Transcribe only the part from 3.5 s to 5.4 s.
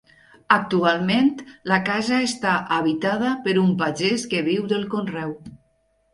un pagès que viu del conreu.